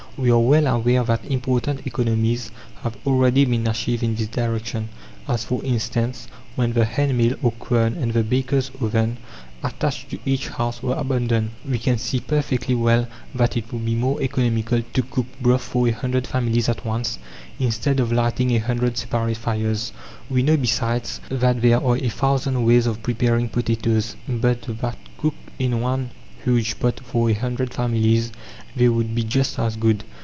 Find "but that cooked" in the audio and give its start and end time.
24.27-25.49